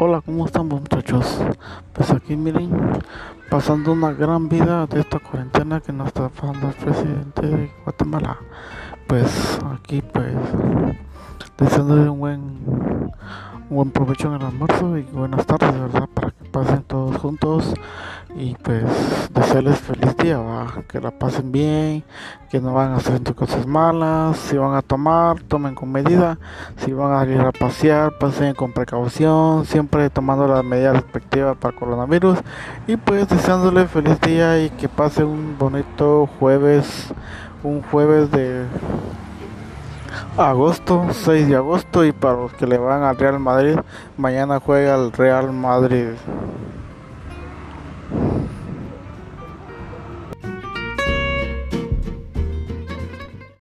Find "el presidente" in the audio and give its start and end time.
6.68-7.42